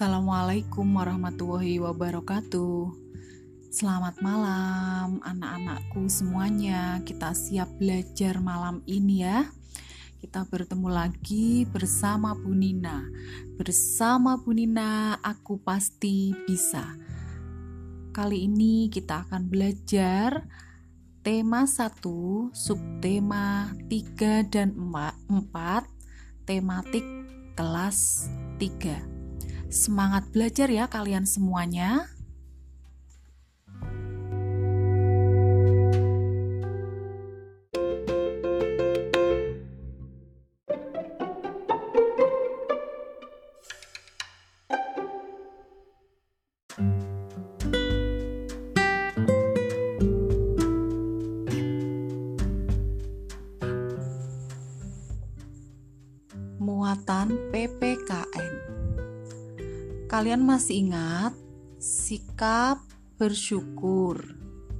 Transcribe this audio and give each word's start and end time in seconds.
Assalamualaikum 0.00 0.96
warahmatullahi 0.96 1.76
wabarakatuh. 1.76 2.88
Selamat 3.68 4.16
malam, 4.24 5.20
anak-anakku 5.20 6.08
semuanya. 6.08 7.04
Kita 7.04 7.36
siap 7.36 7.68
belajar 7.76 8.40
malam 8.40 8.80
ini, 8.88 9.28
ya. 9.28 9.44
Kita 10.16 10.48
bertemu 10.48 10.88
lagi 10.88 11.68
bersama 11.68 12.32
Bu 12.32 12.48
Nina. 12.48 13.12
Bersama 13.60 14.40
Bu 14.40 14.56
Nina, 14.56 15.20
aku 15.20 15.60
pasti 15.60 16.32
bisa. 16.48 16.96
Kali 18.16 18.48
ini 18.48 18.88
kita 18.88 19.28
akan 19.28 19.52
belajar 19.52 20.48
tema 21.20 21.68
1, 21.68 22.56
subtema 22.56 23.68
3 23.92 24.48
dan 24.48 24.72
4, 24.80 25.28
tematik 26.48 27.04
kelas 27.52 28.32
3. 28.56 29.19
Semangat 29.70 30.26
belajar 30.34 30.66
ya 30.66 30.90
kalian 30.90 31.24
semuanya. 31.30 32.10
Masih 60.50 60.82
ingat 60.82 61.30
sikap 61.78 62.82
bersyukur? 63.14 64.18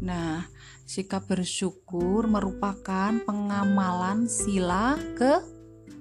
Nah, 0.02 0.50
sikap 0.82 1.30
bersyukur 1.30 2.26
merupakan 2.26 3.14
pengamalan 3.22 4.26
sila 4.26 4.98
ke 5.14 5.38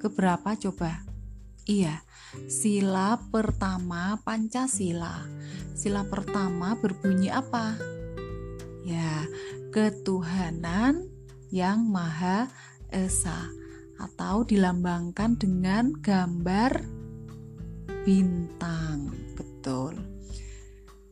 keberapa 0.02 0.58
coba? 0.58 1.06
Iya, 1.70 2.02
sila 2.50 3.22
pertama 3.30 4.18
Pancasila. 4.26 5.22
Sila 5.78 6.02
pertama 6.10 6.74
berbunyi 6.74 7.30
apa? 7.30 7.78
Ya, 8.82 9.30
ketuhanan 9.70 11.06
yang 11.54 11.86
Maha 11.86 12.50
Esa 12.90 13.54
atau 14.02 14.42
dilambangkan 14.42 15.38
dengan 15.38 15.94
gambar 16.02 16.82
bintang. 18.02 19.30
Betul. 19.60 20.00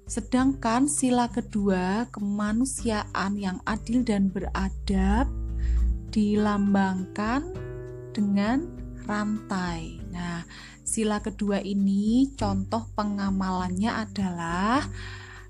Sedangkan 0.08 0.88
sila 0.88 1.28
kedua, 1.28 2.08
kemanusiaan 2.16 3.36
yang 3.36 3.59
adil 3.67 4.08
dan 4.08 4.31
beradab 4.31 5.28
dilambangkan 6.16 7.44
dengan 8.16 8.72
rantai. 9.04 10.00
Nah, 10.16 10.48
sila 10.88 11.20
kedua 11.20 11.59
ini 11.59 12.31
contoh 12.39 12.88
pengamalannya 12.95 14.08
adalah 14.08 14.80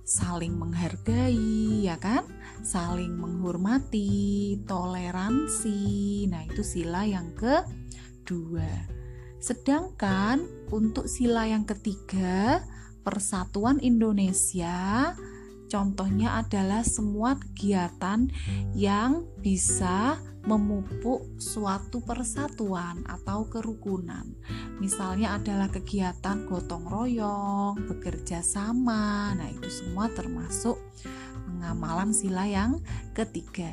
saling 0.01 0.57
menghargai, 0.57 1.85
ya 1.85 2.01
kan? 2.01 2.25
Saling 2.65 3.13
menghormati, 3.13 4.57
toleransi. 4.65 6.25
Nah, 6.33 6.49
itu 6.49 6.65
sila 6.65 7.05
yang 7.05 7.29
kedua. 7.37 8.65
Sedangkan 9.37 10.49
untuk 10.73 11.05
sila 11.05 11.45
yang 11.45 11.61
ketiga, 11.61 12.65
Persatuan 13.07 13.79
Indonesia, 13.79 15.15
contohnya 15.71 16.43
adalah 16.43 16.83
semua 16.83 17.39
kegiatan 17.39 18.27
yang 18.75 19.23
bisa 19.39 20.19
memupuk 20.43 21.23
suatu 21.39 22.03
persatuan 22.03 23.07
atau 23.07 23.47
kerukunan. 23.47 24.27
Misalnya 24.83 25.39
adalah 25.39 25.71
kegiatan 25.71 26.51
gotong 26.51 26.83
royong, 26.83 27.79
bekerja 27.87 28.43
sama. 28.43 29.31
Nah, 29.39 29.55
itu 29.55 29.71
semua 29.71 30.11
termasuk 30.11 30.75
pengamalan 31.47 32.11
sila 32.11 32.43
yang 32.43 32.83
ketiga. 33.15 33.71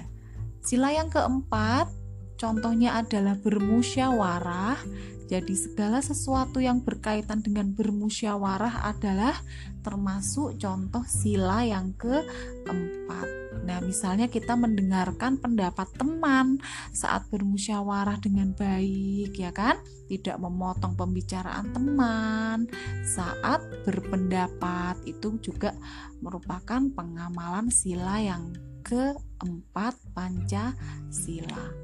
Sila 0.63 0.95
yang 0.95 1.11
keempat, 1.11 1.91
contohnya 2.39 3.03
adalah 3.03 3.35
bermusyawarah 3.35 4.79
jadi 5.25 5.55
segala 5.57 6.05
sesuatu 6.05 6.61
yang 6.61 6.85
berkaitan 6.85 7.41
dengan 7.41 7.73
bermusyawarah 7.73 8.85
adalah 8.93 9.33
termasuk 9.81 10.61
contoh 10.61 11.05
sila 11.09 11.65
yang 11.65 11.97
keempat. 11.97 13.29
Nah, 13.65 13.81
misalnya 13.81 14.29
kita 14.29 14.61
mendengarkan 14.61 15.41
pendapat 15.41 15.89
teman 15.97 16.61
saat 16.93 17.25
bermusyawarah 17.33 18.21
dengan 18.21 18.53
baik, 18.53 19.33
ya 19.33 19.49
kan? 19.57 19.81
Tidak 20.05 20.37
memotong 20.37 20.93
pembicaraan 20.93 21.73
teman 21.73 22.69
saat 23.09 23.65
berpendapat 23.89 25.01
itu 25.09 25.41
juga 25.41 25.73
merupakan 26.21 26.85
pengamalan 26.93 27.73
sila 27.73 28.21
yang 28.21 28.53
keempat 28.85 29.97
Pancasila. 30.13 31.84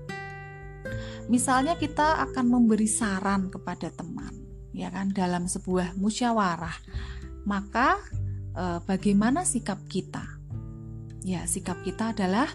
Misalnya 1.31 1.79
kita 1.79 2.23
akan 2.31 2.47
memberi 2.51 2.91
saran 2.91 3.51
kepada 3.53 3.91
teman, 3.95 4.35
ya 4.75 4.91
kan 4.91 5.15
dalam 5.15 5.47
sebuah 5.47 5.95
musyawarah. 5.95 6.75
Maka 7.47 7.99
eh, 8.57 8.79
bagaimana 8.85 9.47
sikap 9.47 9.79
kita? 9.87 10.25
Ya, 11.21 11.45
sikap 11.45 11.85
kita 11.85 12.17
adalah 12.17 12.49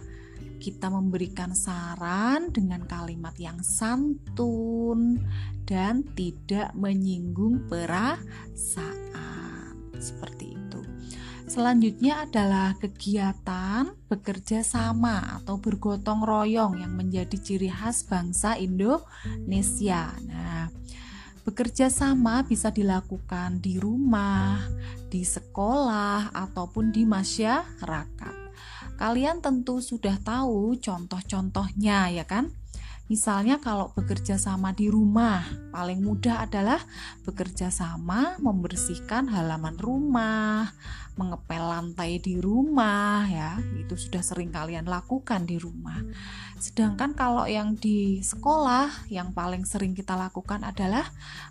kita 0.57 0.89
memberikan 0.89 1.53
saran 1.53 2.49
dengan 2.49 2.81
kalimat 2.89 3.37
yang 3.37 3.61
santun 3.61 5.21
dan 5.69 6.01
tidak 6.17 6.73
menyinggung 6.73 7.69
perasaan. 7.69 8.97
Seperti 10.01 10.57
itu. 10.57 10.64
Selanjutnya 11.45 12.25
adalah 12.25 12.73
kegiatan 12.81 13.93
bekerja 14.09 14.65
sama 14.65 15.37
atau 15.39 15.61
bergotong 15.61 16.25
royong 16.25 16.81
yang 16.81 16.97
menjadi 16.97 17.37
ciri 17.37 17.69
khas 17.69 18.01
bangsa 18.09 18.57
Indonesia. 18.57 20.09
Nah, 20.25 20.73
bekerja 21.45 21.93
sama 21.93 22.41
bisa 22.41 22.73
dilakukan 22.73 23.61
di 23.61 23.77
rumah, 23.77 24.57
di 25.05 25.21
sekolah, 25.21 26.33
ataupun 26.33 26.89
di 26.89 27.05
masyarakat. 27.05 28.35
Kalian 28.97 29.45
tentu 29.45 29.85
sudah 29.85 30.17
tahu 30.25 30.81
contoh-contohnya, 30.81 32.09
ya 32.09 32.25
kan? 32.25 32.49
Misalnya 33.05 33.61
kalau 33.61 33.93
bekerja 33.93 34.41
sama 34.41 34.73
di 34.73 34.89
rumah, 34.89 35.45
paling 35.69 36.01
mudah 36.01 36.49
adalah 36.49 36.81
bekerja 37.21 37.69
sama 37.69 38.33
membersihkan 38.41 39.29
halaman 39.29 39.77
rumah, 39.77 40.73
mengepel 41.15 41.63
lantai 41.63 42.19
di 42.19 42.39
rumah 42.39 43.27
ya. 43.27 43.59
Itu 43.79 43.95
sudah 43.95 44.23
sering 44.23 44.51
kalian 44.51 44.87
lakukan 44.87 45.47
di 45.47 45.59
rumah. 45.59 45.99
Sedangkan 46.59 47.15
kalau 47.15 47.47
yang 47.47 47.75
di 47.75 48.23
sekolah 48.23 49.07
yang 49.11 49.35
paling 49.35 49.67
sering 49.67 49.91
kita 49.91 50.15
lakukan 50.15 50.63
adalah 50.63 51.07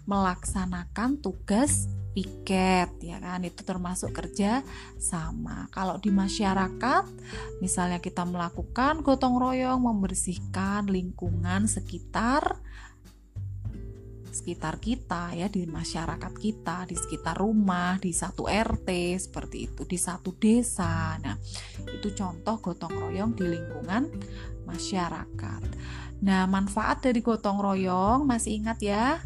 melaksanakan 0.09 1.21
tugas 1.21 1.89
piket 2.15 2.95
ya 3.03 3.19
kan 3.19 3.43
itu 3.43 3.67
termasuk 3.67 4.15
kerja 4.15 4.63
sama 5.03 5.67
kalau 5.75 5.99
di 5.99 6.15
masyarakat 6.15 7.05
misalnya 7.59 7.99
kita 7.99 8.23
melakukan 8.23 9.03
gotong 9.03 9.35
royong 9.35 9.83
membersihkan 9.83 10.87
lingkungan 10.87 11.67
sekitar 11.67 12.63
sekitar 14.45 14.77
kita 14.77 15.33
ya 15.33 15.49
di 15.49 15.65
masyarakat 15.65 16.33
kita 16.37 16.85
di 16.85 16.93
sekitar 16.93 17.41
rumah 17.41 17.97
di 17.97 18.13
satu 18.13 18.45
RT 18.45 19.17
seperti 19.17 19.73
itu 19.73 19.89
di 19.89 19.97
satu 19.97 20.37
desa 20.37 21.17
nah 21.25 21.33
itu 21.89 22.13
contoh 22.13 22.61
gotong 22.61 22.93
royong 22.93 23.33
di 23.33 23.49
lingkungan 23.49 24.13
masyarakat 24.69 25.63
nah 26.21 26.45
manfaat 26.45 27.01
dari 27.01 27.25
gotong 27.25 27.57
royong 27.57 28.29
masih 28.29 28.61
ingat 28.61 28.79
ya 28.85 29.25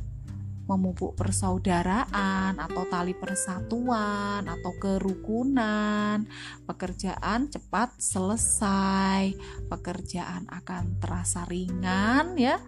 memupuk 0.68 1.16
persaudaraan 1.16 2.60
atau 2.60 2.84
tali 2.92 3.16
persatuan 3.16 4.44
atau 4.44 4.72
kerukunan. 4.76 6.28
Pekerjaan 6.68 7.48
cepat 7.48 7.96
selesai, 7.96 9.32
pekerjaan 9.72 10.44
akan 10.44 11.00
terasa 11.00 11.48
ringan 11.48 12.36
ya. 12.36 12.60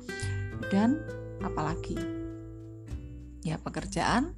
Dan 0.72 0.96
apalagi? 1.44 2.19
Ya, 3.40 3.56
pekerjaan 3.56 4.36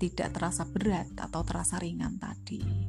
tidak 0.00 0.32
terasa 0.32 0.64
berat 0.64 1.12
atau 1.20 1.44
terasa 1.44 1.76
ringan 1.76 2.16
tadi. 2.16 2.88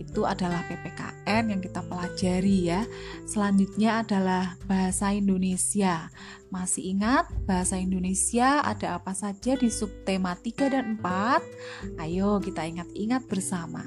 itu 0.00 0.24
adalah 0.24 0.64
PPKN 0.66 1.52
yang 1.52 1.60
kita 1.60 1.84
pelajari 1.84 2.72
ya. 2.72 2.82
Selanjutnya 3.28 4.00
adalah 4.00 4.56
bahasa 4.64 5.12
Indonesia. 5.12 6.08
Masih 6.48 6.96
ingat 6.96 7.28
bahasa 7.44 7.76
Indonesia 7.76 8.64
ada 8.64 8.96
apa 8.96 9.12
saja 9.12 9.52
di 9.52 9.68
subtema 9.68 10.32
3 10.32 10.72
dan 10.72 10.96
4? 10.98 12.00
Ayo 12.00 12.40
kita 12.40 12.64
ingat-ingat 12.64 13.28
bersama. 13.28 13.84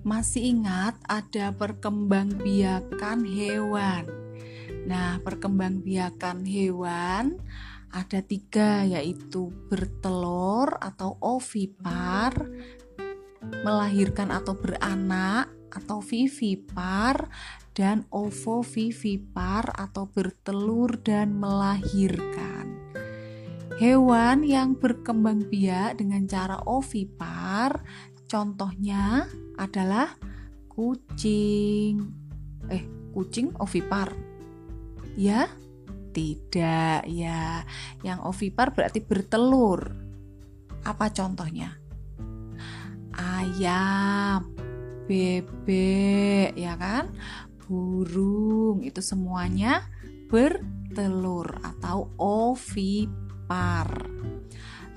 Masih 0.00 0.56
ingat 0.56 0.96
ada 1.04 1.52
perkembangbiakan 1.52 3.20
hewan. 3.28 4.08
Nah, 4.88 5.20
perkembangbiakan 5.20 6.48
hewan 6.48 7.36
ada 7.90 8.22
tiga 8.22 8.86
yaitu 8.86 9.50
bertelur 9.66 10.78
atau 10.78 11.18
ovipar, 11.18 12.32
melahirkan 13.66 14.30
atau 14.30 14.54
beranak 14.54 15.50
atau 15.70 16.02
vivipar 16.02 17.30
dan 17.74 18.06
ovovivipar 18.10 19.70
atau 19.74 20.06
bertelur 20.10 20.98
dan 21.02 21.34
melahirkan. 21.38 22.90
Hewan 23.80 24.44
yang 24.44 24.76
berkembang 24.76 25.48
biak 25.48 25.96
dengan 26.04 26.28
cara 26.28 26.60
ovipar 26.68 27.80
contohnya 28.28 29.24
adalah 29.56 30.20
kucing. 30.68 32.12
Eh, 32.68 32.84
kucing 33.16 33.56
ovipar. 33.56 34.12
Ya, 35.16 35.48
tidak 36.10 37.06
ya. 37.06 37.64
Yang 38.02 38.18
ovipar 38.26 38.74
berarti 38.74 39.00
bertelur. 39.02 39.90
Apa 40.84 41.12
contohnya? 41.12 41.76
Ayam, 43.14 44.54
bebek, 45.04 46.56
ya 46.56 46.78
kan? 46.78 47.12
Burung, 47.68 48.82
itu 48.82 48.98
semuanya 49.04 49.84
bertelur 50.30 51.58
atau 51.62 52.10
ovipar. 52.16 53.90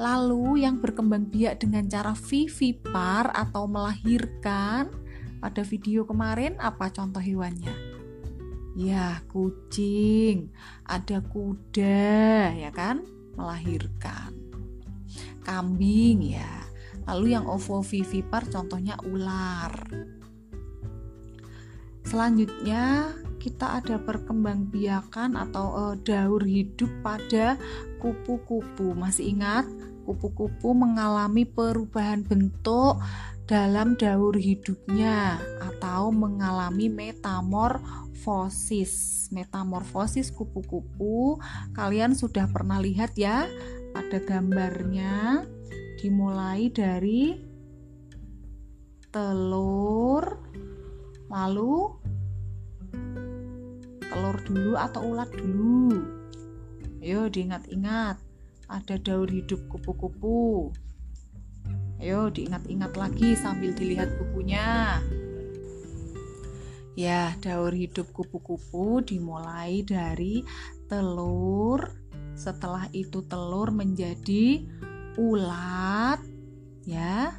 Lalu 0.01 0.65
yang 0.65 0.81
berkembang 0.81 1.29
biak 1.29 1.61
dengan 1.61 1.85
cara 1.85 2.17
vivipar 2.17 3.29
atau 3.29 3.69
melahirkan 3.69 4.89
pada 5.37 5.61
video 5.61 6.07
kemarin 6.07 6.57
apa 6.57 6.89
contoh 6.89 7.21
hewannya? 7.21 7.92
Ya, 8.73 9.21
kucing, 9.29 10.49
ada 10.81 11.21
kuda, 11.21 12.49
ya 12.57 12.73
kan? 12.73 13.05
Melahirkan. 13.37 14.33
Kambing 15.45 16.33
ya. 16.33 16.65
Lalu 17.05 17.37
yang 17.37 17.45
ovovivipar 17.45 18.49
contohnya 18.49 18.97
ular. 19.05 19.73
Selanjutnya 22.01 23.13
kita 23.37 23.77
ada 23.83 24.01
perkembangbiakan 24.01 25.37
atau 25.37 25.65
uh, 25.73 25.95
daur 26.01 26.41
hidup 26.41 26.89
pada 27.05 27.61
kupu-kupu. 28.01 28.97
Masih 28.97 29.37
ingat? 29.37 29.69
Kupu-kupu 30.03 30.73
mengalami 30.73 31.45
perubahan 31.45 32.25
bentuk 32.25 32.97
dalam 33.43 33.99
daur 33.99 34.39
hidupnya 34.39 35.35
atau 35.59 36.15
mengalami 36.15 36.87
metamorfosis. 36.87 39.11
Metamorfosis 39.33 40.29
kupu-kupu 40.31 41.41
kalian 41.75 42.15
sudah 42.15 42.47
pernah 42.47 42.79
lihat 42.79 43.19
ya 43.19 43.43
pada 43.91 44.23
gambarnya 44.23 45.43
dimulai 45.99 46.71
dari 46.71 47.35
telur 49.11 50.39
lalu 51.27 51.99
telur 54.07 54.37
dulu 54.45 54.77
atau 54.77 55.01
ulat 55.13 55.29
dulu. 55.33 56.05
Ayo 57.03 57.27
diingat-ingat 57.27 58.15
ada 58.71 58.95
daur 59.01 59.27
hidup 59.27 59.59
kupu-kupu. 59.67 60.71
Ayo 62.01 62.29
diingat-ingat 62.33 62.93
lagi 62.97 63.37
sambil 63.37 63.75
dilihat 63.75 64.09
bukunya. 64.17 65.01
Ya, 66.93 67.33
daur 67.41 67.73
hidup 67.73 68.13
kupu-kupu 68.13 69.01
dimulai 69.01 69.81
dari 69.81 70.45
telur. 70.85 71.89
Setelah 72.37 72.85
itu 72.93 73.25
telur 73.25 73.73
menjadi 73.73 74.61
ulat, 75.17 76.21
ya. 76.85 77.33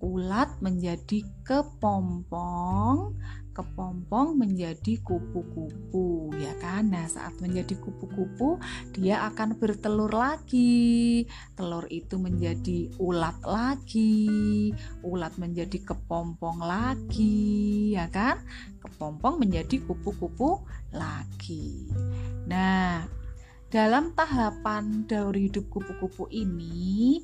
Ulat 0.00 0.64
menjadi 0.64 1.24
kepompong, 1.44 3.20
kepompong 3.60 4.40
menjadi 4.40 4.96
kupu-kupu 5.04 6.32
ya 6.40 6.56
kan? 6.56 6.88
Nah 6.88 7.04
saat 7.04 7.36
menjadi 7.44 7.76
kupu-kupu 7.76 8.56
dia 8.96 9.28
akan 9.28 9.60
bertelur 9.60 10.08
lagi. 10.08 11.28
Telur 11.52 11.84
itu 11.92 12.16
menjadi 12.16 12.88
ulat 12.96 13.36
lagi 13.44 14.72
ulat 15.04 15.36
menjadi 15.36 15.92
kepompong 15.92 16.64
lagi 16.64 17.92
ya 17.92 18.08
kan? 18.08 18.40
Kepompong 18.80 19.44
menjadi 19.44 19.76
kupu-kupu 19.84 20.64
lagi. 20.96 21.92
Nah 22.48 23.04
dalam 23.68 24.16
tahapan 24.16 25.04
daur 25.04 25.36
hidup 25.36 25.68
kupu-kupu 25.68 26.26
ini 26.32 27.20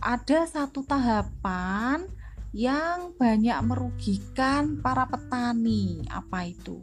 ada 0.00 0.48
satu 0.48 0.82
tahapan 0.82 2.17
yang 2.52 3.12
banyak 3.16 3.58
merugikan 3.64 4.80
para 4.80 5.04
petani. 5.04 6.04
Apa 6.08 6.48
itu? 6.48 6.80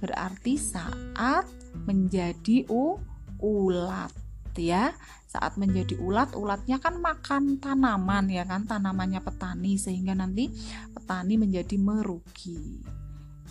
Berarti 0.00 0.56
saat 0.60 1.48
menjadi 1.84 2.68
u 2.68 2.96
ulat 3.40 4.12
ya. 4.56 4.96
Saat 5.26 5.60
menjadi 5.60 6.00
ulat, 6.00 6.32
ulatnya 6.32 6.80
kan 6.80 6.96
makan 6.96 7.60
tanaman 7.60 8.32
ya 8.32 8.48
kan, 8.48 8.64
tanamannya 8.64 9.20
petani 9.20 9.76
sehingga 9.76 10.16
nanti 10.16 10.48
petani 10.96 11.36
menjadi 11.36 11.76
merugi. 11.76 12.80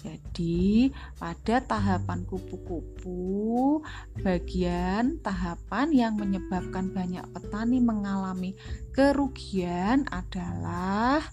Jadi, 0.06 0.94
pada 1.18 1.66
tahapan 1.66 2.22
kupu-kupu, 2.30 3.82
bagian 4.22 5.18
tahapan 5.26 5.90
yang 5.90 6.14
menyebabkan 6.14 6.94
banyak 6.94 7.26
petani 7.34 7.82
mengalami 7.82 8.54
kerugian 8.94 10.06
adalah 10.14 11.26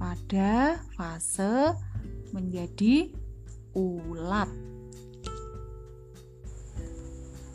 pada 0.00 0.80
fase 0.96 1.76
menjadi 2.32 3.12
ulat. 3.76 4.48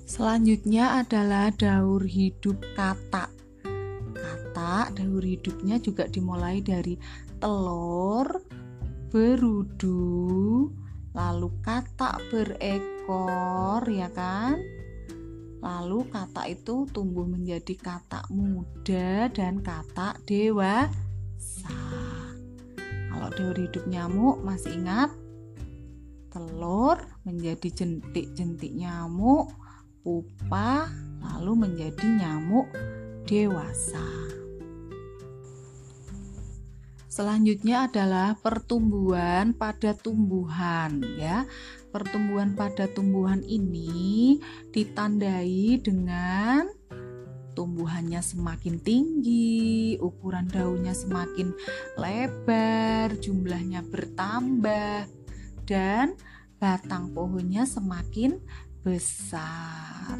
Selanjutnya 0.05 1.01
adalah 1.01 1.49
daur 1.49 2.05
hidup 2.05 2.61
katak. 2.77 3.33
Katak 4.13 5.01
daur 5.01 5.23
hidupnya 5.25 5.81
juga 5.81 6.05
dimulai 6.05 6.61
dari 6.61 6.97
telur, 7.39 8.27
berudu, 9.09 10.69
lalu 11.17 11.49
katak 11.65 12.21
berekor, 12.29 13.81
ya 13.89 14.09
kan? 14.13 14.61
Lalu 15.59 16.07
katak 16.07 16.47
itu 16.55 16.87
tumbuh 16.87 17.27
menjadi 17.27 17.75
katak 17.75 18.29
muda 18.31 19.27
dan 19.33 19.59
katak 19.59 20.23
dewasa. 20.23 21.75
Kalau 23.09 23.29
daur 23.35 23.57
hidup 23.59 23.83
nyamuk 23.89 24.39
masih 24.45 24.79
ingat? 24.79 25.11
Telur 26.31 27.01
menjadi 27.27 27.67
jentik-jentik 27.73 28.71
nyamuk, 28.71 29.51
pupa, 30.05 30.87
lalu 31.19 31.67
menjadi 31.67 32.05
nyamuk 32.07 32.71
dewasa. 33.27 34.05
Selanjutnya 37.09 37.89
adalah 37.89 38.37
pertumbuhan 38.37 39.57
pada 39.57 39.97
tumbuhan 39.97 41.01
ya. 41.17 41.49
Pertumbuhan 41.89 42.53
pada 42.53 42.85
tumbuhan 42.85 43.41
ini 43.41 44.37
ditandai 44.69 45.81
dengan 45.81 46.69
tumbuhannya 47.57 48.21
semakin 48.21 48.77
tinggi, 48.85 49.97
ukuran 49.97 50.53
daunnya 50.53 50.93
semakin 50.93 51.49
lebar, 51.97 53.17
jumlahnya 53.17 53.81
bertambah 53.89 55.09
dan 55.65 56.13
batang 56.61 57.09
pohonnya 57.09 57.65
semakin 57.65 58.37
besar. 58.85 60.13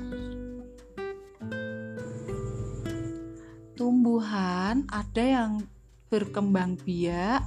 Tumbuhan 3.78 4.90
ada 4.90 5.24
yang 5.24 5.64
berkembang 6.10 6.76
biak 6.82 7.46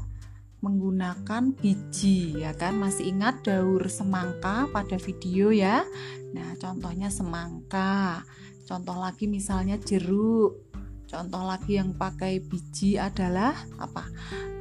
menggunakan 0.62 1.50
biji 1.58 2.38
ya 2.38 2.54
kan 2.54 2.78
masih 2.78 3.10
ingat 3.10 3.42
daur 3.42 3.82
semangka 3.90 4.70
pada 4.70 4.94
video 4.96 5.50
ya 5.50 5.82
nah 6.30 6.54
contohnya 6.56 7.10
semangka 7.10 8.22
contoh 8.64 8.94
lagi 8.94 9.26
misalnya 9.26 9.74
jeruk 9.82 10.72
Contoh 11.12 11.44
lagi 11.44 11.76
yang 11.76 11.92
pakai 11.92 12.40
biji 12.40 12.96
adalah 12.96 13.52
apa? 13.76 14.08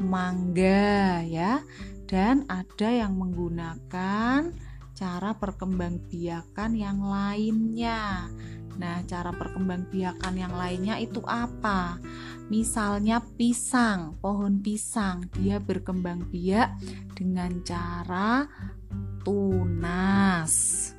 Mangga 0.04 1.24
ya. 1.24 1.64
Dan 2.04 2.44
ada 2.52 2.92
yang 2.92 3.16
menggunakan 3.16 4.52
cara 4.92 5.32
perkembangbiakan 5.32 6.76
yang 6.76 7.00
lainnya. 7.00 8.28
Nah, 8.76 9.00
cara 9.08 9.32
perkembangbiakan 9.32 10.34
yang 10.36 10.52
lainnya 10.52 11.00
itu 11.00 11.24
apa? 11.24 11.96
Misalnya 12.52 13.24
pisang, 13.40 14.20
pohon 14.20 14.60
pisang, 14.60 15.24
dia 15.40 15.56
berkembang 15.64 16.28
biak 16.28 16.76
dengan 17.16 17.64
cara 17.64 18.44
tunas. 19.24 20.92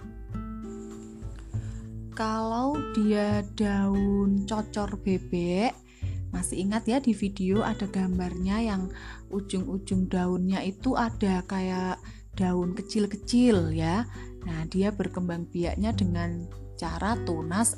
Kalau 2.16 2.72
dia 2.96 3.44
daun 3.52 4.48
cocor 4.48 4.96
bebek, 5.04 5.76
masih 6.32 6.64
ingat 6.64 6.88
ya 6.88 7.04
di 7.04 7.12
video 7.12 7.60
ada 7.60 7.84
gambarnya 7.84 8.64
yang 8.64 8.88
ujung-ujung 9.28 10.08
daunnya 10.08 10.64
itu 10.64 10.96
ada 10.96 11.44
kayak 11.44 12.00
daun 12.32 12.72
kecil-kecil 12.72 13.76
ya. 13.76 14.08
Nah, 14.48 14.64
dia 14.72 14.88
berkembang 14.88 15.44
biaknya 15.52 15.92
dengan 15.92 16.48
cara 16.80 17.12
tunas 17.28 17.76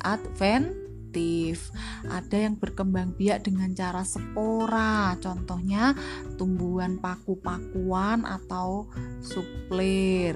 Ada 2.11 2.49
yang 2.49 2.59
berkembang 2.59 3.15
biak 3.15 3.47
dengan 3.47 3.71
cara 3.71 4.03
spora, 4.03 5.15
contohnya 5.23 5.95
tumbuhan 6.35 6.99
paku-pakuan 6.99 8.27
atau 8.27 8.91
suplir. 9.23 10.35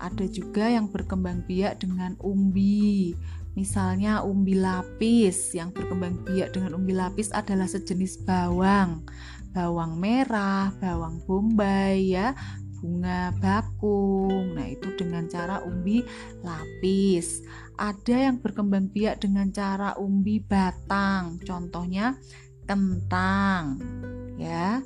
Ada 0.00 0.24
juga 0.32 0.70
yang 0.70 0.88
berkembang 0.88 1.44
biak 1.44 1.84
dengan 1.84 2.16
umbi. 2.24 3.12
Misalnya 3.58 4.22
umbi 4.22 4.56
lapis 4.56 5.52
yang 5.52 5.74
berkembang 5.74 6.22
biak 6.24 6.54
dengan 6.54 6.78
umbi 6.78 6.94
lapis 6.94 7.34
adalah 7.34 7.66
sejenis 7.66 8.22
bawang. 8.24 9.04
Bawang 9.50 9.98
merah, 9.98 10.70
bawang 10.78 11.18
bombay 11.26 12.14
ya, 12.14 12.32
bunga 12.80 13.34
bakung. 13.42 14.56
Nah, 14.56 14.66
itu 14.70 14.88
dengan 14.96 15.28
cara 15.28 15.60
umbi 15.66 16.00
lapis. 16.40 17.44
Ada 17.80 18.28
yang 18.28 18.44
berkembang 18.44 18.92
biak 18.92 19.24
dengan 19.24 19.48
cara 19.48 19.96
umbi 19.96 20.36
batang. 20.44 21.40
Contohnya 21.40 22.12
kentang. 22.68 23.80
Ya. 24.36 24.84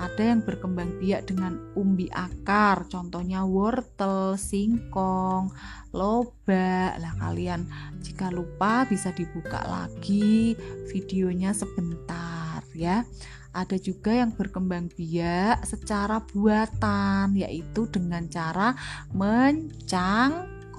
Ada 0.00 0.32
yang 0.32 0.40
berkembang 0.40 0.96
biak 0.96 1.28
dengan 1.28 1.60
umbi 1.76 2.08
akar, 2.08 2.88
contohnya 2.88 3.44
wortel, 3.44 4.32
singkong, 4.40 5.52
lobak. 5.92 6.96
Lah 6.96 7.12
kalian 7.20 7.68
jika 8.00 8.32
lupa 8.32 8.88
bisa 8.88 9.12
dibuka 9.12 9.60
lagi 9.68 10.56
videonya 10.88 11.52
sebentar 11.52 12.64
ya. 12.72 13.04
Ada 13.52 13.76
juga 13.76 14.16
yang 14.16 14.32
berkembang 14.32 14.88
biak 14.96 15.68
secara 15.68 16.24
buatan, 16.32 17.36
yaitu 17.36 17.84
dengan 17.92 18.24
cara 18.32 18.72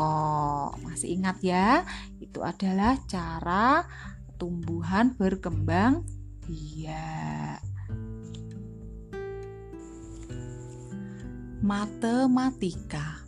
mencangkok. 0.02 0.82
Masih 0.82 1.10
ingat 1.18 1.38
ya? 1.44 1.86
Itu 2.20 2.42
adalah 2.42 2.98
cara 3.06 3.86
tumbuhan 4.38 5.14
berkembang 5.14 6.02
biak. 6.50 7.62
Matematika 11.62 13.22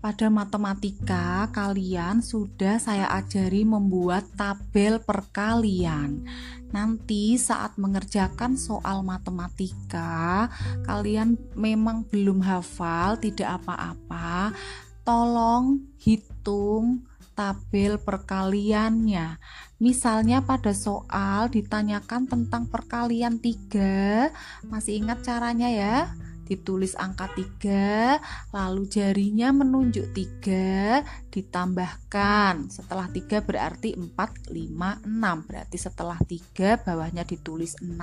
pada 0.00 0.32
matematika, 0.32 1.52
kalian 1.52 2.24
sudah 2.24 2.80
saya 2.80 3.04
ajari 3.20 3.68
membuat 3.68 4.32
tabel 4.32 4.96
perkalian. 5.04 6.24
Nanti 6.72 7.36
saat 7.36 7.76
mengerjakan 7.76 8.56
soal 8.56 9.04
matematika, 9.04 10.48
kalian 10.88 11.36
memang 11.52 12.08
belum 12.08 12.40
hafal, 12.40 13.20
tidak 13.20 13.60
apa-apa. 13.60 14.56
Tolong 15.02 15.80
hitung 16.00 17.06
tabel 17.32 17.96
perkaliannya. 17.96 19.40
Misalnya 19.80 20.44
pada 20.44 20.76
soal 20.76 21.48
ditanyakan 21.48 22.28
tentang 22.28 22.68
perkalian 22.68 23.40
3, 23.40 24.28
masih 24.68 25.00
ingat 25.00 25.24
caranya 25.24 25.72
ya? 25.72 26.12
ditulis 26.50 26.98
angka 26.98 27.30
3 27.30 28.18
lalu 28.50 28.82
jarinya 28.90 29.54
menunjuk 29.54 30.10
3 30.42 31.30
ditambahkan 31.30 32.66
setelah 32.66 33.06
3 33.06 33.46
berarti 33.46 33.94
4 33.94 34.50
5 34.50 35.06
6 35.06 35.46
berarti 35.46 35.78
setelah 35.78 36.18
3 36.18 36.82
bawahnya 36.82 37.22
ditulis 37.22 37.78
6 37.78 37.94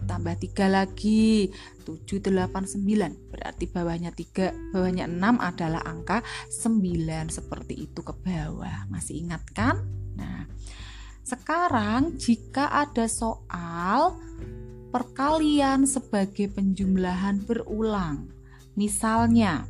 ditambah 0.00 0.34
3 0.38 0.66
lagi. 0.70 1.50
7 1.84 2.20
8 2.20 2.50
9 2.52 3.32
berarti 3.32 3.64
bawahnya 3.70 4.10
3 4.14 4.74
bawahnya 4.74 5.06
6 5.10 5.38
adalah 5.40 5.82
angka 5.84 6.22
9 6.50 7.28
seperti 7.28 7.74
itu 7.88 8.00
ke 8.02 8.14
bawah. 8.14 8.86
Masih 8.90 9.22
ingat 9.26 9.42
kan? 9.52 9.82
Nah 10.14 10.46
sekarang 11.28 12.16
jika 12.16 12.72
ada 12.72 13.04
soal 13.04 14.16
perkalian 14.88 15.84
sebagai 15.84 16.48
penjumlahan 16.48 17.44
berulang. 17.44 18.32
Misalnya, 18.78 19.68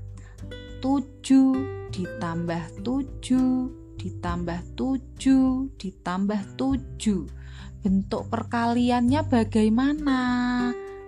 7 0.79 1.91
ditambah 1.91 2.85
7 2.87 3.99
ditambah 3.99 4.61
7 4.79 5.75
ditambah 5.75 6.41
7. 6.55 7.38
Bentuk 7.79 8.27
perkaliannya 8.27 9.23
bagaimana? 9.31 10.21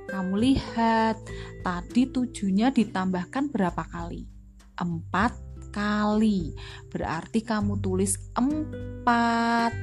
Kamu 0.06 0.38
lihat, 0.38 1.18
tadi 1.66 2.06
tujuhnya 2.06 2.70
ditambahkan 2.70 3.50
berapa 3.50 3.82
kali? 3.90 4.30
4 4.78 5.74
kali. 5.74 6.54
Berarti 6.86 7.42
kamu 7.42 7.82
tulis 7.82 8.14
4 8.38 9.74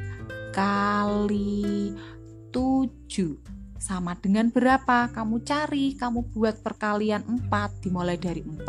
kali 0.55 1.91
7 2.55 3.35
sama 3.77 4.17
dengan 4.17 4.49
berapa 4.49 5.11
kamu 5.13 5.45
cari 5.45 5.93
kamu 5.93 6.33
buat 6.33 6.65
perkalian 6.65 7.23
4 7.45 7.83
dimulai 7.85 8.17
dari 8.17 8.41
4 8.41 8.65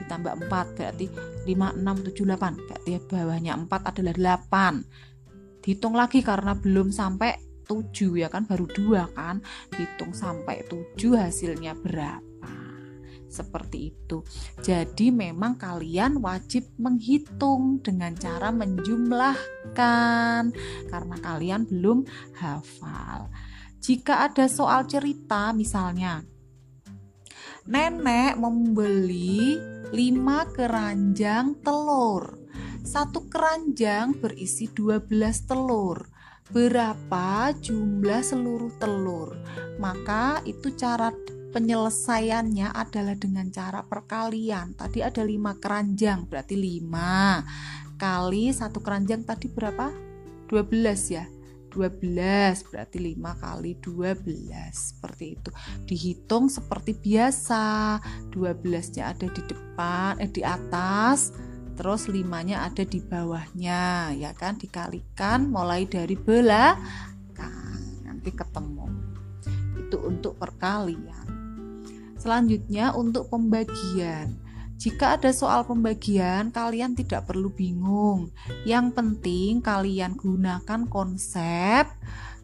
ditambah 0.00 0.46
4 0.46 0.76
berarti 0.78 1.06
5 1.50 1.82
6 1.82 2.14
7 2.14 2.30
8 2.30 2.54
berarti 2.62 2.90
bawahnya 3.10 3.52
4 3.58 3.90
adalah 3.90 4.14
8 4.46 5.66
hitung 5.66 5.98
lagi 5.98 6.22
karena 6.22 6.54
belum 6.54 6.94
sampai 6.94 7.45
7 7.66 8.16
ya 8.16 8.30
kan 8.30 8.46
baru 8.46 8.66
2 8.70 9.12
kan 9.12 9.42
hitung 9.74 10.14
sampai 10.14 10.62
7 10.70 10.96
hasilnya 11.18 11.74
berapa 11.74 12.26
seperti 13.26 13.92
itu. 13.92 14.24
Jadi 14.64 15.12
memang 15.12 15.60
kalian 15.60 16.22
wajib 16.24 16.72
menghitung 16.80 17.84
dengan 17.84 18.16
cara 18.16 18.48
menjumlahkan 18.54 20.42
karena 20.88 21.16
kalian 21.20 21.68
belum 21.68 22.06
hafal. 22.38 23.28
Jika 23.82 24.30
ada 24.30 24.48
soal 24.48 24.88
cerita 24.88 25.52
misalnya 25.52 26.24
Nenek 27.66 28.38
membeli 28.38 29.58
5 29.90 30.54
keranjang 30.54 31.58
telur. 31.66 32.38
Satu 32.86 33.26
keranjang 33.26 34.14
berisi 34.22 34.70
12 34.70 35.10
telur. 35.50 36.06
Berapa 36.46 37.50
jumlah 37.58 38.22
seluruh 38.22 38.70
telur? 38.78 39.34
Maka 39.82 40.38
itu 40.46 40.70
cara 40.78 41.10
penyelesaiannya 41.50 42.70
adalah 42.70 43.18
dengan 43.18 43.50
cara 43.50 43.82
perkalian. 43.82 44.78
Tadi 44.78 45.02
ada 45.02 45.26
5 45.26 45.56
keranjang, 45.58 46.30
berarti 46.30 46.54
5 46.54 47.98
kali 47.98 48.52
satu 48.54 48.78
keranjang 48.78 49.26
tadi 49.26 49.50
berapa? 49.50 49.90
12 50.46 51.16
ya. 51.16 51.26
12 51.76 52.72
berarti 52.72 52.98
5 53.12 53.42
kali 53.42 53.76
12 53.84 54.24
seperti 54.72 55.36
itu 55.36 55.50
dihitung 55.84 56.48
seperti 56.48 56.96
biasa 56.96 58.00
12 58.32 58.96
nya 58.96 59.12
ada 59.12 59.28
di 59.28 59.42
depan 59.44 60.16
eh 60.16 60.30
di 60.32 60.40
atas 60.40 61.36
terus 61.76 62.08
5 62.08 62.24
nya 62.48 62.64
ada 62.64 62.82
di 62.82 62.98
bawahnya 63.04 64.16
ya 64.16 64.32
kan 64.32 64.56
dikalikan 64.56 65.52
mulai 65.52 65.84
dari 65.84 66.16
belakang 66.16 66.80
nanti 68.02 68.32
ketemu 68.32 68.88
itu 69.76 69.96
untuk 70.00 70.40
perkalian 70.40 71.28
selanjutnya 72.16 72.96
untuk 72.96 73.28
pembagian 73.28 74.40
jika 74.76 75.16
ada 75.16 75.32
soal 75.32 75.64
pembagian, 75.64 76.52
kalian 76.52 76.92
tidak 76.92 77.24
perlu 77.24 77.48
bingung. 77.48 78.28
Yang 78.68 78.92
penting 78.92 79.64
kalian 79.64 80.12
gunakan 80.20 80.84
konsep 80.92 81.88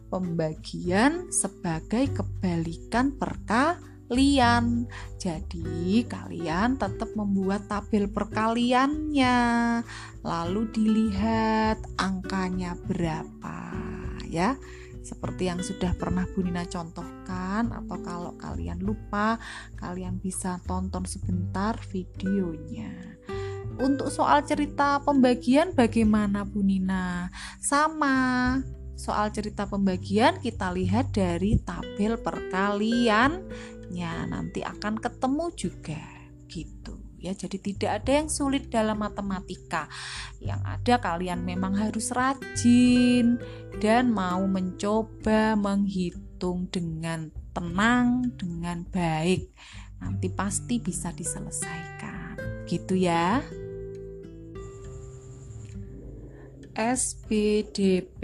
pembagian 0.09 1.29
sebagai 1.29 2.09
kebalikan 2.09 3.13
perkalian. 3.21 3.92
Jadi, 5.17 6.03
kalian 6.03 6.75
tetap 6.75 7.15
membuat 7.15 7.71
tabel 7.71 8.11
perkaliannya, 8.11 9.39
lalu 10.19 10.61
dilihat 10.75 11.79
angkanya 11.95 12.75
berapa, 12.83 13.59
ya. 14.27 14.59
Seperti 15.03 15.51
yang 15.51 15.59
sudah 15.59 15.91
pernah 15.99 16.23
Bu 16.31 16.47
Nina 16.47 16.63
contohkan 16.63 17.75
atau 17.75 17.99
kalau 17.99 18.39
kalian 18.39 18.79
lupa 18.79 19.35
kalian 19.75 20.15
bisa 20.23 20.63
tonton 20.63 21.03
sebentar 21.03 21.75
videonya. 21.91 23.19
Untuk 23.83 24.07
soal 24.07 24.47
cerita 24.47 25.03
pembagian 25.03 25.75
bagaimana 25.75 26.47
Bu 26.47 26.63
Nina? 26.63 27.27
Sama 27.59 28.55
soal 28.95 29.35
cerita 29.35 29.67
pembagian 29.67 30.39
kita 30.39 30.71
lihat 30.71 31.11
dari 31.11 31.59
tabel 31.59 32.15
nanti 34.01 34.65
akan 34.65 34.97
ketemu 34.97 35.45
juga 35.53 36.01
gitu 36.49 37.03
ya. 37.23 37.31
Jadi 37.31 37.57
tidak 37.63 38.03
ada 38.03 38.11
yang 38.19 38.27
sulit 38.27 38.67
dalam 38.67 38.99
matematika. 38.99 39.87
Yang 40.43 40.61
ada 40.67 40.93
kalian 40.99 41.47
memang 41.47 41.79
harus 41.79 42.11
rajin 42.11 43.39
dan 43.79 44.11
mau 44.11 44.43
mencoba 44.43 45.55
menghitung 45.55 46.67
dengan 46.67 47.31
tenang, 47.55 48.27
dengan 48.35 48.83
baik. 48.91 49.47
Nanti 50.03 50.27
pasti 50.27 50.83
bisa 50.83 51.15
diselesaikan. 51.15 52.67
Gitu 52.67 52.99
ya. 52.99 53.39
SPDP. 56.73 58.21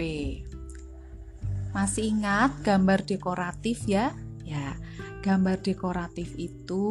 Masih 1.70 2.10
ingat 2.10 2.66
gambar 2.66 3.06
dekoratif 3.06 3.86
ya? 3.86 4.10
Ya, 4.42 4.74
gambar 5.20 5.60
dekoratif 5.60 6.32
itu 6.40 6.88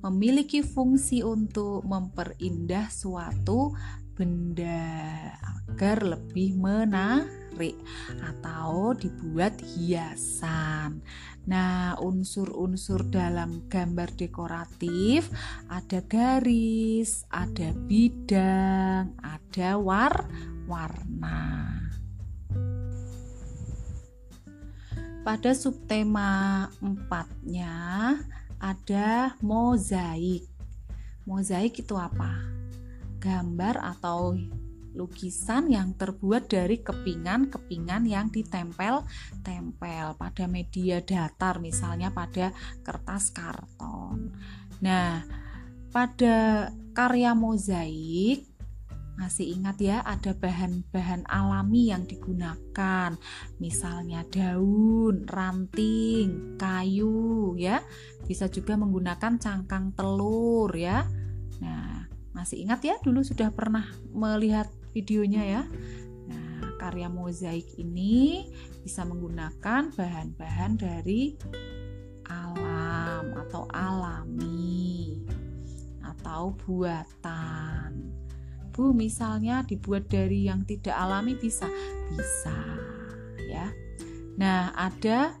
memiliki 0.00 0.64
fungsi 0.64 1.20
untuk 1.20 1.84
memperindah 1.84 2.88
suatu 2.88 3.74
benda 4.14 5.32
agar 5.68 6.04
lebih 6.04 6.60
menarik 6.60 7.76
atau 8.20 8.92
dibuat 8.92 9.56
hiasan. 9.60 11.00
Nah, 11.48 11.96
unsur-unsur 11.98 13.08
dalam 13.08 13.64
gambar 13.66 14.12
dekoratif 14.14 15.32
ada 15.72 16.04
garis, 16.04 17.24
ada 17.32 17.72
bidang, 17.88 19.16
ada 19.24 19.80
war-warna. 19.80 21.40
Pada 25.20 25.52
subtema 25.52 26.64
empatnya 26.80 27.76
ada 28.56 29.36
mozaik. 29.44 30.48
Mozaik 31.28 31.84
itu 31.84 31.92
apa? 31.92 32.40
Gambar 33.20 33.84
atau 33.84 34.32
lukisan 34.96 35.70
yang 35.70 35.94
terbuat 35.94 36.50
dari 36.50 36.82
kepingan-kepingan 36.82 38.10
yang 38.10 38.26
ditempel-tempel 38.32 40.18
pada 40.18 40.44
media 40.50 40.98
datar 41.04 41.62
misalnya 41.62 42.10
pada 42.10 42.50
kertas 42.82 43.30
karton. 43.30 44.34
Nah, 44.82 45.22
pada 45.94 46.68
karya 46.96 47.36
mozaik 47.38 48.49
masih 49.18 49.58
ingat 49.58 49.76
ya, 49.82 49.98
ada 50.06 50.34
bahan-bahan 50.34 51.26
alami 51.26 51.90
yang 51.90 52.06
digunakan, 52.06 53.16
misalnya 53.58 54.24
daun, 54.28 55.26
ranting, 55.28 56.56
kayu, 56.56 57.54
ya. 57.58 57.82
Bisa 58.24 58.46
juga 58.46 58.78
menggunakan 58.78 59.38
cangkang 59.38 59.92
telur, 59.94 60.70
ya. 60.74 61.06
Nah, 61.60 62.08
masih 62.32 62.62
ingat 62.64 62.80
ya, 62.86 62.94
dulu 63.02 63.20
sudah 63.26 63.50
pernah 63.50 63.84
melihat 64.14 64.70
videonya 64.94 65.42
ya. 65.44 65.62
Nah, 66.30 66.76
karya 66.78 67.10
mozaik 67.10 67.76
ini 67.78 68.48
bisa 68.80 69.04
menggunakan 69.04 69.92
bahan-bahan 69.92 70.72
dari 70.80 71.36
alam 72.30 73.34
atau 73.46 73.66
alami 73.74 75.18
atau 76.00 76.54
buatan. 76.54 78.19
Bu 78.70 78.94
misalnya 78.94 79.66
dibuat 79.66 80.06
dari 80.06 80.46
yang 80.46 80.62
tidak 80.64 80.94
alami 80.94 81.34
bisa. 81.36 81.66
Bisa 82.14 82.56
ya. 83.50 83.66
Nah 84.38 84.70
ada 84.78 85.34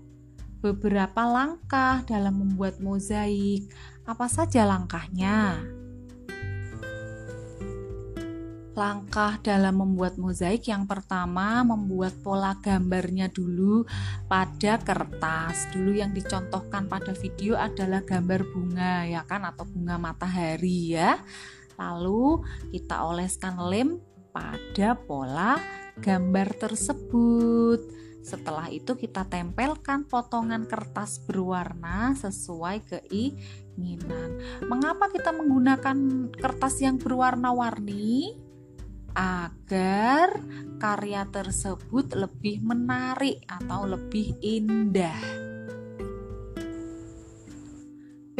beberapa 0.60 1.24
langkah 1.24 2.04
dalam 2.04 2.44
membuat 2.44 2.78
mozaik. 2.84 3.70
Apa 4.04 4.28
saja 4.28 4.68
langkahnya? 4.68 5.56
Langkah 8.70 9.36
dalam 9.44 9.82
membuat 9.82 10.16
mozaik 10.16 10.70
yang 10.70 10.88
pertama 10.88 11.60
membuat 11.66 12.16
pola 12.22 12.56
gambarnya 12.60 13.28
dulu 13.28 13.84
pada 14.30 14.80
kertas. 14.80 15.68
Dulu 15.74 15.96
yang 15.96 16.16
dicontohkan 16.16 16.86
pada 16.88 17.12
video 17.12 17.60
adalah 17.60 18.00
gambar 18.04 18.40
bunga 18.52 19.04
ya 19.04 19.22
kan? 19.26 19.44
Atau 19.44 19.68
bunga 19.68 20.00
matahari 20.00 20.96
ya 20.96 21.18
Lalu 21.80 22.44
kita 22.76 23.08
oleskan 23.08 23.56
lem 23.56 23.96
pada 24.36 24.94
pola 25.00 25.56
gambar 25.96 26.48
tersebut. 26.60 27.80
Setelah 28.20 28.68
itu 28.68 29.00
kita 29.00 29.24
tempelkan 29.24 30.04
potongan 30.04 30.68
kertas 30.68 31.24
berwarna 31.24 32.12
sesuai 32.20 32.84
keinginan. 32.84 34.36
Mengapa 34.68 35.08
kita 35.08 35.32
menggunakan 35.32 36.28
kertas 36.36 36.84
yang 36.84 37.00
berwarna-warni? 37.00 38.36
Agar 39.10 40.38
karya 40.78 41.26
tersebut 41.32 42.14
lebih 42.14 42.62
menarik 42.62 43.42
atau 43.48 43.88
lebih 43.88 44.38
indah. 44.38 45.49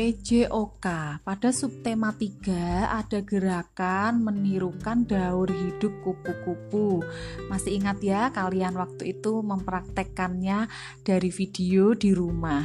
PJOK 0.01 1.21
pada 1.21 1.53
subtema 1.53 2.17
3 2.17 2.89
ada 2.89 3.21
gerakan 3.21 4.25
menirukan 4.25 5.05
daur 5.05 5.53
hidup 5.53 5.93
kupu-kupu. 6.01 7.05
Masih 7.53 7.77
ingat 7.77 8.01
ya 8.01 8.33
kalian 8.33 8.81
waktu 8.81 9.13
itu 9.13 9.45
mempraktekkannya 9.45 10.73
dari 11.05 11.29
video 11.29 11.93
di 11.93 12.17
rumah. 12.17 12.65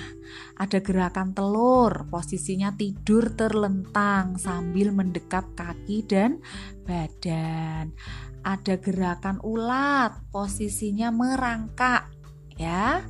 Ada 0.55 0.79
gerakan 0.79 1.35
telur, 1.35 2.07
posisinya 2.07 2.71
tidur 2.71 3.35
terlentang 3.35 4.39
sambil 4.39 4.95
mendekap 4.95 5.59
kaki 5.59 6.07
dan 6.07 6.39
badan. 6.87 7.91
Ada 8.47 8.79
gerakan 8.79 9.43
ulat, 9.43 10.23
posisinya 10.31 11.11
merangkak 11.11 12.07
ya 12.55 13.03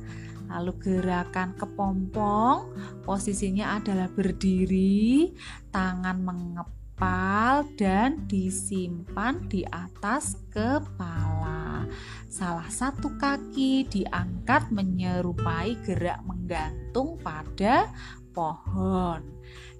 Lalu 0.46 0.72
gerakan 0.78 1.54
kepompong, 1.58 2.72
posisinya 3.02 3.76
adalah 3.78 4.06
berdiri, 4.10 5.34
tangan 5.74 6.22
mengepal 6.22 7.66
dan 7.76 8.24
disimpan 8.30 9.42
di 9.50 9.66
atas 9.68 10.40
kepala. 10.48 11.84
Salah 12.30 12.68
satu 12.70 13.14
kaki 13.20 13.86
diangkat 13.90 14.70
menyerupai 14.72 15.76
gerak 15.84 16.22
menggantung 16.24 17.20
pada 17.20 17.90
pohon. 18.34 19.22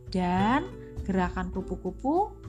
Dan 0.07 0.64
gerakan 1.07 1.55
kupu-kupu 1.55 2.46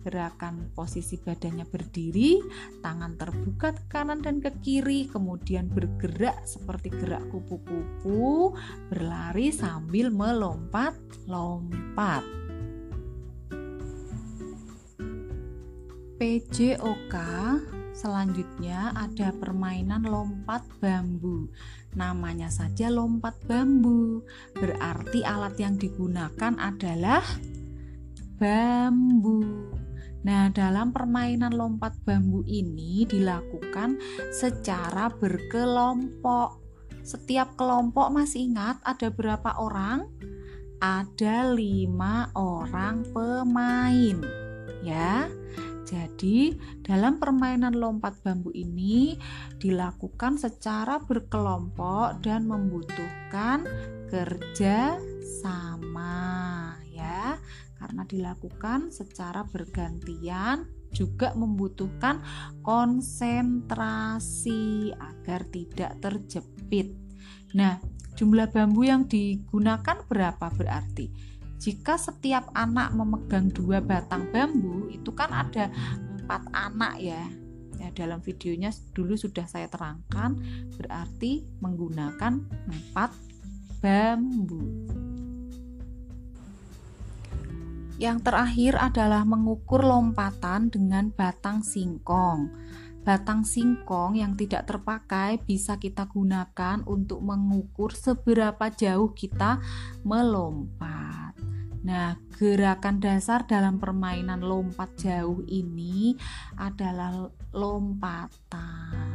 gerakan 0.00 0.72
posisi 0.72 1.20
badannya 1.20 1.68
berdiri, 1.68 2.40
tangan 2.80 3.20
terbuka 3.20 3.76
ke 3.76 3.84
kanan 3.88 4.24
dan 4.24 4.40
ke 4.40 4.50
kiri, 4.60 5.08
kemudian 5.08 5.68
bergerak 5.68 6.44
seperti 6.44 6.90
gerak 6.92 7.28
kupu-kupu, 7.32 8.52
berlari 8.88 9.52
sambil 9.52 10.10
melompat-lompat. 10.12 12.40
PJOK 16.20 17.16
selanjutnya 17.96 18.92
ada 18.92 19.32
permainan 19.32 20.04
lompat 20.04 20.60
bambu. 20.76 21.48
Namanya 21.96 22.52
saja 22.52 22.92
lompat 22.92 23.40
bambu, 23.48 24.20
berarti 24.52 25.24
alat 25.24 25.56
yang 25.56 25.80
digunakan 25.80 26.52
adalah 26.60 27.24
bambu. 28.36 29.79
Nah, 30.20 30.52
dalam 30.52 30.92
permainan 30.92 31.56
lompat 31.56 31.96
bambu 32.04 32.44
ini 32.44 33.08
dilakukan 33.08 33.96
secara 34.28 35.08
berkelompok. 35.08 36.60
Setiap 37.00 37.56
kelompok 37.56 38.12
masih 38.12 38.52
ingat 38.52 38.84
ada 38.84 39.08
berapa 39.08 39.56
orang? 39.56 40.04
Ada 40.80 41.56
lima 41.56 42.28
orang 42.36 43.04
pemain, 43.12 44.16
ya. 44.84 45.28
Jadi, 45.88 46.54
dalam 46.84 47.18
permainan 47.18 47.74
lompat 47.74 48.20
bambu 48.20 48.52
ini 48.52 49.16
dilakukan 49.58 50.38
secara 50.38 51.00
berkelompok 51.02 52.20
dan 52.22 52.46
membutuhkan 52.46 53.64
kerja 54.06 55.00
sama, 55.42 56.76
ya 56.92 57.40
karena 57.80 58.04
dilakukan 58.04 58.92
secara 58.92 59.40
bergantian 59.48 60.68
juga 60.92 61.32
membutuhkan 61.32 62.20
konsentrasi 62.60 63.72
agar 64.92 65.48
tidak 65.48 65.96
terjepit. 66.04 66.92
Nah, 67.56 67.80
jumlah 68.20 68.52
bambu 68.52 68.84
yang 68.84 69.08
digunakan 69.08 70.04
berapa 70.04 70.52
berarti? 70.52 71.08
Jika 71.60 71.96
setiap 71.96 72.52
anak 72.56 72.92
memegang 72.96 73.48
dua 73.52 73.80
batang 73.80 74.28
bambu, 74.32 74.88
itu 74.92 75.12
kan 75.16 75.32
ada 75.32 75.72
empat 76.20 76.48
anak 76.52 77.00
ya. 77.00 77.24
Ya, 77.80 77.88
dalam 77.96 78.20
videonya 78.20 78.68
dulu 78.92 79.16
sudah 79.16 79.48
saya 79.48 79.64
terangkan, 79.72 80.36
berarti 80.76 81.48
menggunakan 81.64 82.44
empat 82.68 83.10
bambu. 83.80 84.60
Yang 88.00 88.32
terakhir 88.32 88.80
adalah 88.80 89.28
mengukur 89.28 89.84
lompatan 89.84 90.72
dengan 90.72 91.12
batang 91.12 91.60
singkong. 91.60 92.48
Batang 93.04 93.44
singkong 93.44 94.16
yang 94.16 94.40
tidak 94.40 94.72
terpakai 94.72 95.36
bisa 95.44 95.76
kita 95.76 96.08
gunakan 96.08 96.80
untuk 96.88 97.20
mengukur 97.20 97.92
seberapa 97.92 98.72
jauh 98.72 99.12
kita 99.12 99.60
melompat. 100.00 101.36
Nah, 101.84 102.16
gerakan 102.40 103.04
dasar 103.04 103.44
dalam 103.44 103.76
permainan 103.76 104.40
lompat 104.48 104.96
jauh 104.96 105.44
ini 105.44 106.16
adalah 106.56 107.28
lompatan. 107.52 109.12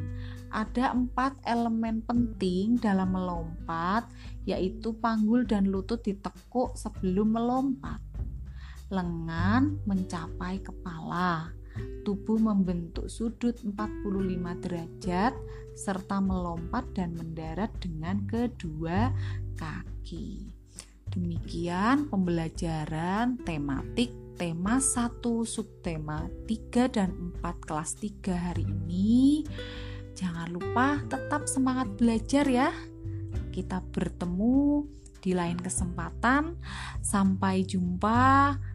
Ada 0.54 0.94
empat 0.94 1.42
elemen 1.42 2.06
penting 2.06 2.78
dalam 2.78 3.18
melompat, 3.18 4.06
yaitu 4.46 4.94
panggul 5.02 5.42
dan 5.50 5.74
lutut 5.74 6.06
ditekuk 6.06 6.78
sebelum 6.78 7.34
melompat 7.34 8.05
lengan 8.94 9.82
mencapai 9.90 10.62
kepala, 10.62 11.50
tubuh 12.06 12.38
membentuk 12.38 13.10
sudut 13.10 13.58
45 13.58 14.64
derajat 14.64 15.34
serta 15.76 16.22
melompat 16.22 16.86
dan 16.94 17.18
mendarat 17.18 17.74
dengan 17.82 18.24
kedua 18.30 19.10
kaki. 19.58 20.54
Demikian 21.10 22.12
pembelajaran 22.12 23.40
tematik 23.46 24.12
tema 24.36 24.84
1 24.84 25.24
subtema 25.48 26.28
3 26.44 26.92
dan 26.92 27.10
4 27.40 27.68
kelas 27.68 27.92
3 28.04 28.36
hari 28.36 28.68
ini. 28.68 29.48
Jangan 30.16 30.48
lupa 30.52 31.00
tetap 31.08 31.48
semangat 31.48 31.92
belajar 31.96 32.46
ya. 32.48 32.70
Kita 33.52 33.80
bertemu 33.80 34.84
di 35.24 35.32
lain 35.32 35.60
kesempatan. 35.60 36.60
Sampai 37.00 37.64
jumpa. 37.64 38.75